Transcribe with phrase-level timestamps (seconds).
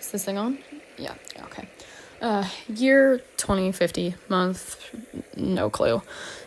[0.00, 0.58] is this thing on?
[0.96, 1.14] Yeah,
[1.44, 1.68] okay.
[2.20, 4.94] Uh, year 2050, month,
[5.36, 6.02] no clue.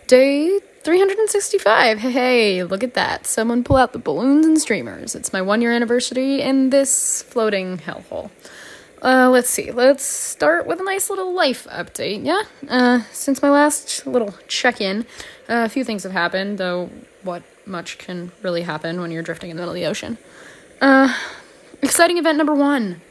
[0.07, 1.99] Day 365.
[1.99, 3.27] Hey, hey, look at that.
[3.27, 5.13] Someone pull out the balloons and streamers.
[5.13, 8.31] It's my one year anniversary in this floating hellhole.
[9.01, 9.71] Uh, let's see.
[9.71, 12.25] Let's start with a nice little life update.
[12.25, 12.41] Yeah.
[12.67, 15.01] Uh, since my last little check in,
[15.47, 16.89] uh, a few things have happened, though
[17.23, 20.17] what much can really happen when you're drifting in the middle of the ocean.
[20.81, 21.13] Uh,
[21.81, 23.01] exciting event number one.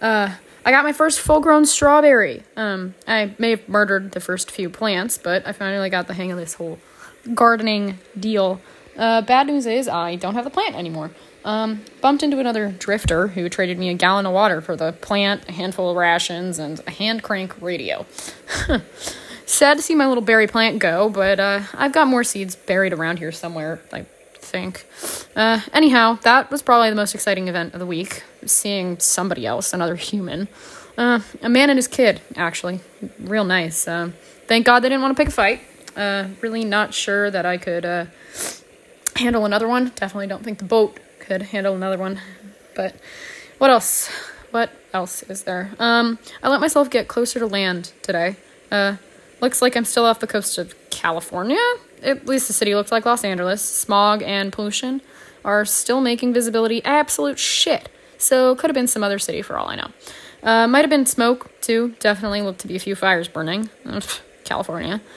[0.00, 2.42] Uh, I got my first full grown strawberry.
[2.56, 6.30] Um, I may have murdered the first few plants, but I finally got the hang
[6.30, 6.78] of this whole
[7.34, 8.60] gardening deal.
[8.96, 11.10] Uh, bad news is I don't have the plant anymore.
[11.44, 15.48] Um, bumped into another drifter who traded me a gallon of water for the plant,
[15.48, 18.04] a handful of rations, and a hand crank radio.
[19.46, 22.92] Sad to see my little berry plant go, but uh, I've got more seeds buried
[22.92, 24.04] around here somewhere, I
[24.50, 24.86] think.
[25.36, 28.22] Uh, anyhow, that was probably the most exciting event of the week.
[28.44, 30.48] Seeing somebody else, another human.
[30.98, 32.80] Uh, a man and his kid, actually.
[33.20, 33.86] Real nice.
[33.86, 34.10] Uh,
[34.46, 35.60] thank God they didn't want to pick a fight.
[35.96, 38.06] Uh, really not sure that I could uh,
[39.16, 39.92] handle another one.
[39.94, 42.20] Definitely don't think the boat could handle another one.
[42.74, 42.94] But
[43.58, 44.10] what else?
[44.50, 45.70] What else is there?
[45.78, 48.36] Um, I let myself get closer to land today.
[48.70, 48.96] Uh,
[49.40, 51.58] looks like I'm still off the coast of California.
[52.02, 53.62] At least the city looks like Los Angeles.
[53.62, 55.02] Smog and pollution
[55.44, 57.88] are still making visibility absolute shit.
[58.18, 59.90] So could have been some other city for all I know.
[60.42, 61.94] Uh, might have been smoke too.
[62.00, 63.70] Definitely looked to be a few fires burning.
[64.44, 65.00] California.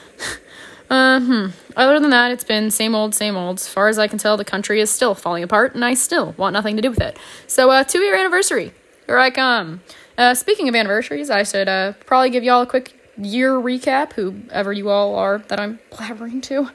[0.90, 1.46] Uh, hmm.
[1.76, 3.56] Other than that, it's been same old, same old.
[3.56, 6.34] As far as I can tell, the country is still falling apart, and I still
[6.36, 7.18] want nothing to do with it.
[7.46, 8.72] So, uh, two year anniversary.
[9.06, 9.80] Here I come.
[10.16, 14.72] Uh, speaking of anniversaries, I should uh, probably give y'all a quick year recap, whoever
[14.72, 16.70] you all are that I'm blabbering to.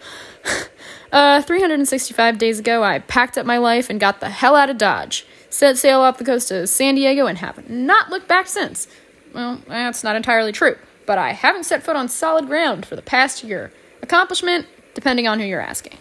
[1.12, 4.78] uh, 365 days ago, I packed up my life and got the hell out of
[4.78, 5.26] Dodge.
[5.50, 8.88] Set sail off the coast of San Diego and have not looked back since.
[9.34, 13.02] Well, that's not entirely true, but I haven't set foot on solid ground for the
[13.02, 13.72] past year.
[14.02, 15.98] Accomplishment, depending on who you're asking.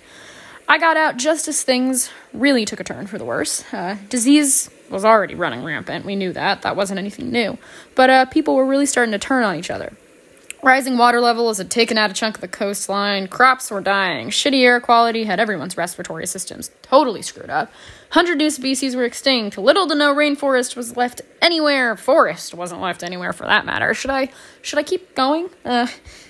[0.69, 3.65] I got out just as things really took a turn for the worse.
[3.72, 6.04] Uh, disease was already running rampant.
[6.04, 6.62] We knew that.
[6.62, 7.56] That wasn't anything new.
[7.94, 9.94] But uh, people were really starting to turn on each other.
[10.60, 14.64] Rising water levels had taken out a chunk of the coastline, crops were dying, shitty
[14.64, 17.70] air quality had everyone's respiratory systems totally screwed up.
[18.10, 23.04] Hundred new species were extinct, little to no rainforest was left anywhere, forest wasn't left
[23.04, 23.94] anywhere for that matter.
[23.94, 24.30] Should I
[24.60, 25.48] should I keep going?
[25.64, 25.86] Uh,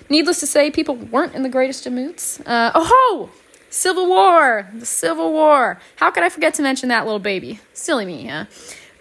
[0.09, 2.39] needless to say, people weren't in the greatest of moods.
[2.45, 3.29] Uh, oh ho!
[3.71, 4.69] Civil War!
[4.75, 5.79] The Civil War!
[5.95, 7.59] How could I forget to mention that little baby?
[7.73, 8.45] Silly me, huh?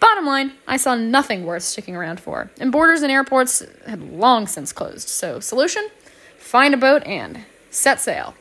[0.00, 4.46] Bottom line, I saw nothing worth sticking around for, and borders and airports had long
[4.46, 5.08] since closed.
[5.08, 5.88] So, solution?
[6.38, 8.34] Find a boat and set sail.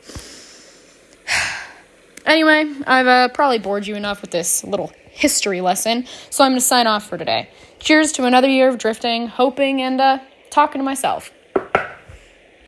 [2.26, 6.60] anyway, I've uh, probably bored you enough with this little history lesson, so I'm going
[6.60, 7.50] to sign off for today.
[7.80, 10.18] Cheers to another year of drifting, hoping, and uh,
[10.50, 11.32] talking to myself.